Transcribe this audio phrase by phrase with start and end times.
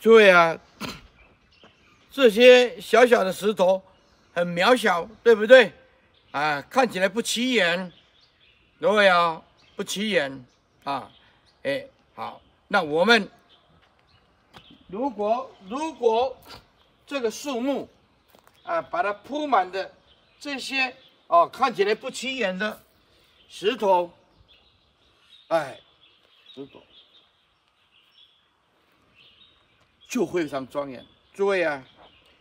[0.00, 0.56] 诸位啊，
[2.10, 3.82] 这些小小的石头
[4.32, 5.72] 很渺小，对不对？
[6.30, 7.92] 啊，看起来不起眼，
[8.80, 9.42] 各位啊，
[9.74, 10.44] 不起眼
[10.84, 11.10] 啊。
[11.64, 13.28] 哎，好，那我们
[14.86, 16.36] 如果如果
[17.04, 17.88] 这个树木
[18.62, 19.92] 啊，把它铺满的
[20.38, 20.94] 这些
[21.26, 22.80] 哦，看起来不起眼的
[23.48, 24.12] 石头，
[25.48, 25.80] 哎，
[26.54, 26.80] 石头
[30.08, 31.04] 就非常庄严。
[31.34, 31.84] 诸位啊，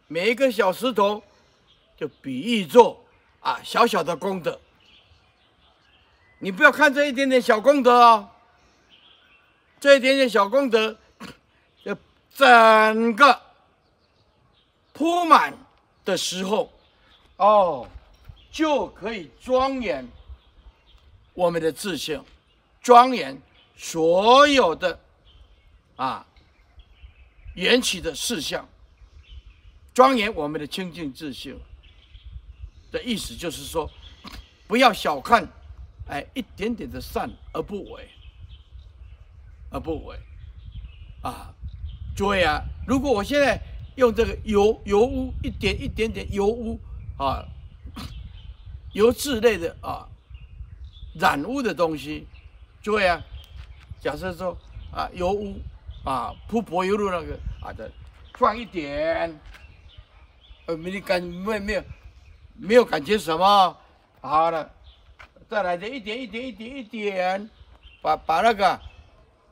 [0.07, 1.21] 每一个小石头
[1.95, 3.05] 就比喻做
[3.41, 4.59] 啊小小的功德。
[6.39, 8.29] 你不要看这一点点小功德哦。
[9.79, 10.97] 这一点点小功德，
[11.85, 11.95] 就
[12.33, 13.39] 整个
[14.91, 15.53] 铺满
[16.03, 16.73] 的时候，
[17.35, 17.87] 哦，
[18.51, 20.07] 就可以庄严
[21.35, 22.19] 我们的自信，
[22.81, 23.39] 庄严
[23.75, 24.99] 所有的
[25.95, 26.25] 啊
[27.57, 28.69] 缘起的事项，
[29.93, 31.59] 庄严我们的清净自性
[32.91, 33.91] 的意思，就是说，
[34.67, 35.47] 不要小看
[36.07, 38.07] 哎一点点的善而不为。
[39.69, 40.17] 而不为，
[41.21, 41.53] 啊，
[42.15, 43.61] 诸位啊，如果我现在
[43.97, 46.79] 用这个油油污一点一点点油污
[47.17, 47.43] 啊，
[48.93, 50.07] 油渍类的啊
[51.15, 52.25] 染污的东西，
[52.81, 53.21] 诸位啊，
[53.99, 54.57] 假设说
[54.89, 55.59] 啊油污
[56.05, 57.91] 啊铺柏油路那个好的
[58.33, 59.39] 放一点，
[60.65, 61.83] 呃没你感没没有
[62.55, 63.77] 没有感觉什么，
[64.21, 64.71] 好了，
[65.49, 67.49] 再来这一点一点一点一点，
[68.01, 68.79] 把把那个。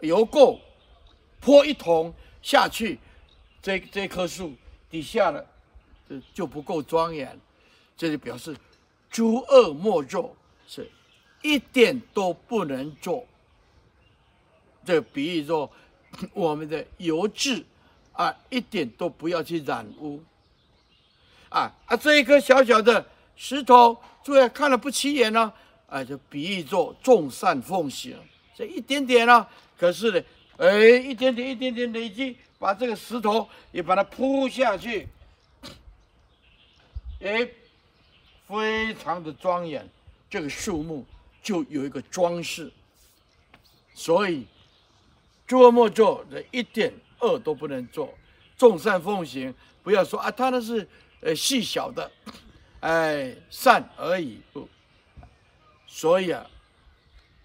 [0.01, 0.59] 油垢
[1.39, 2.99] 泼一桶下去，
[3.61, 4.53] 这这棵树
[4.89, 5.47] 底下的
[6.07, 7.39] 就就不够庄严，
[7.95, 8.55] 这就表示
[9.09, 10.35] 诸恶莫作，
[10.67, 10.91] 是
[11.41, 13.25] 一点都不能做。
[14.83, 15.71] 这比喻说
[16.33, 17.65] 我们的油质
[18.15, 20.23] 啊，一点都不要去染污
[21.49, 21.95] 啊啊！
[21.97, 23.05] 这一颗小小的
[23.35, 25.51] 石头，注意看了不起眼呢，
[25.87, 28.17] 啊，就比喻做众善奉行，
[28.55, 29.45] 这一点点呢、
[29.77, 30.23] 可是呢，
[30.57, 35.07] 哎，一点点、一点点累积，把这个石头也把它铺下去，
[37.21, 37.47] 哎，
[38.47, 39.87] 非常的庄严，
[40.29, 41.05] 这个树木
[41.43, 42.71] 就有一个装饰。
[43.93, 44.45] 所以，
[45.47, 48.13] 诸恶莫作，这一点恶都不能做，
[48.57, 49.53] 众善奉行。
[49.83, 50.87] 不要说啊，他那是
[51.21, 52.11] 呃细小的，
[52.81, 54.39] 哎，善而已。
[54.51, 54.67] 不，
[55.87, 56.45] 所以啊，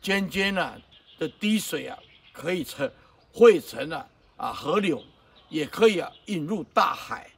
[0.02, 0.76] 涓涓啊
[1.18, 1.98] 的滴水啊。
[2.32, 2.90] 可以成
[3.32, 5.04] 汇成了啊河流，
[5.50, 7.28] 也可以啊引入大海，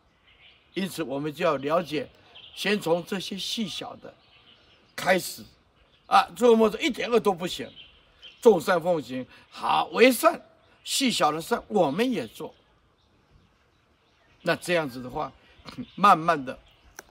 [0.74, 2.08] 因此我们就要了解，
[2.54, 4.14] 先从这些细小的
[4.94, 5.42] 开始
[6.06, 7.68] 啊，做么子一点恶都不行，
[8.40, 10.40] 众善奉行，好为善，
[10.84, 12.54] 细小的事我们也做。
[14.42, 15.32] 那这样子的话，
[15.94, 16.58] 慢慢的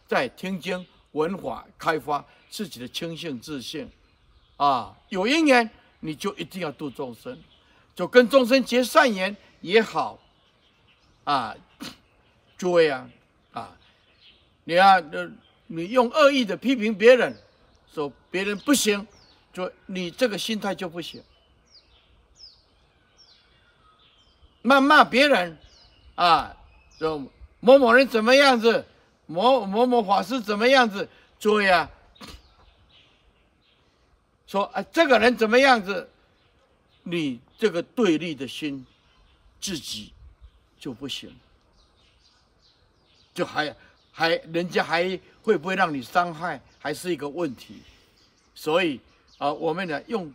[0.08, 3.90] 在听经闻法开发自己的清净自信
[4.58, 5.70] 啊，有因缘
[6.02, 7.38] 你就一定要度众生。
[7.94, 10.18] 就跟众生结善缘也好，
[11.26, 11.56] 啊，
[12.58, 13.10] 诸位啊，
[13.52, 13.78] 啊，
[14.64, 14.98] 你啊，
[15.68, 17.36] 你用恶意的批评别人，
[17.94, 19.06] 说别人不行，
[19.54, 21.22] 就你这个心态就不行。
[24.64, 25.58] 谩骂别人，
[26.16, 26.56] 啊，
[26.98, 27.20] 说
[27.60, 28.86] 某某人怎么样子，
[29.26, 31.08] 某某某法师怎么样子，
[31.40, 31.90] 诸位啊，
[34.48, 36.10] 说啊，这个人怎么样子，
[37.04, 37.40] 你。
[37.62, 38.84] 这个对立的心，
[39.60, 40.12] 自己
[40.80, 41.32] 就不行，
[43.36, 43.76] 就还
[44.12, 45.04] 还人家还
[45.44, 47.84] 会不会让你伤害，还是一个问题。
[48.56, 49.00] 所以
[49.38, 50.34] 啊，我们呢用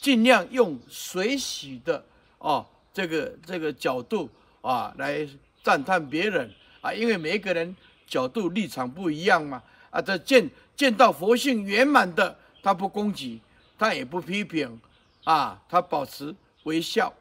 [0.00, 2.04] 尽量用随喜的
[2.38, 4.30] 哦这个这个角度
[4.62, 5.28] 啊来
[5.62, 6.50] 赞叹别人
[6.80, 13.42] 啊，因为每一个人角度立场不一样嘛啊，这见见到佛性圆满的，他不攻击，
[13.76, 14.80] 他也不批评
[15.24, 16.34] 啊，他保持。
[16.64, 17.12] 微笑，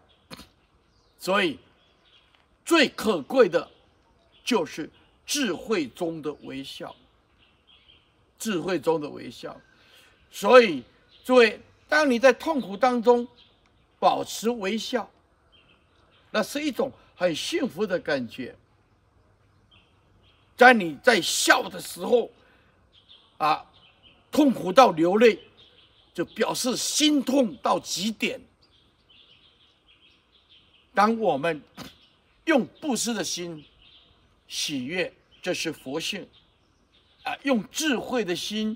[1.19, 1.59] 所以
[2.63, 3.69] 最可贵的，
[4.41, 4.89] 就是
[5.25, 6.95] 智慧中的微笑。
[8.39, 9.59] 智慧中的微笑，
[10.31, 10.81] 所以
[11.25, 11.59] 诸位，
[11.89, 13.27] 当你在痛苦当中
[13.99, 15.11] 保持微笑，
[16.33, 18.55] 那是一种很幸福的感觉。
[20.57, 22.31] 在你在笑的时候，
[23.37, 23.63] 啊，
[24.31, 25.39] 痛苦到流泪，
[26.11, 28.41] 就表示心痛到极点。
[30.95, 31.61] 当我们
[32.45, 33.63] 用布施的心
[34.47, 36.27] 喜悦，这是佛性
[37.21, 38.75] 啊；用智慧的心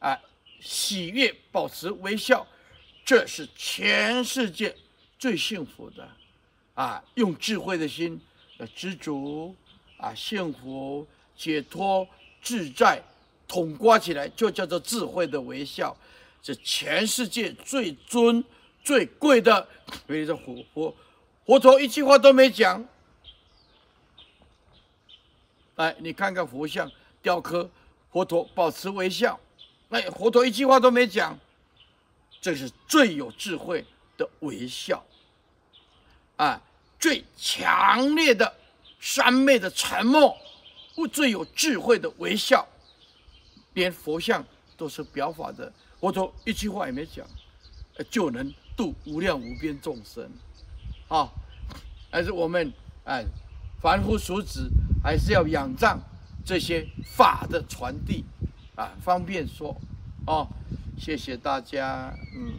[0.00, 0.20] 啊
[0.60, 2.44] 喜悦，保持微笑，
[3.04, 4.76] 这是全世界
[5.20, 6.08] 最幸福的
[6.76, 7.02] 啊！
[7.14, 8.20] 用智慧的心
[8.58, 9.56] 呃知足
[9.96, 12.06] 啊，幸福、解脱、
[12.40, 13.02] 自在，
[13.48, 15.96] 统刮起来就叫做智慧的微笑。
[16.42, 18.44] 这全世界最尊
[18.84, 19.66] 最贵的，
[20.06, 20.96] 比如说佛佛
[21.44, 22.86] 佛陀一句话都没讲。
[25.76, 26.90] 哎，你看看佛像
[27.20, 27.68] 雕刻，
[28.12, 29.40] 佛陀保持微笑，
[29.88, 31.38] 哎，佛陀一句话都没讲，
[32.40, 33.84] 这是最有智慧
[34.16, 35.04] 的微笑，
[36.36, 36.62] 啊，
[37.06, 38.52] 最强烈的
[38.98, 40.36] 三昧的沉默，
[40.92, 42.66] 或最有智慧的微笑，
[43.74, 44.44] 连佛像
[44.76, 47.24] 都是表法的，佛陀一句话也没讲，
[48.10, 50.28] 就能度无量无边众生，
[51.06, 51.30] 啊，
[52.10, 52.72] 还是我们
[53.04, 53.24] 哎，
[53.80, 54.68] 凡夫俗子
[55.00, 56.00] 还是要仰仗
[56.44, 58.24] 这些法的传递，
[58.74, 59.80] 啊，方便说，
[60.26, 60.44] 啊，
[60.98, 62.52] 谢谢大家，嗯。